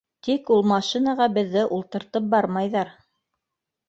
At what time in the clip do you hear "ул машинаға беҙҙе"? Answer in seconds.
0.53-1.65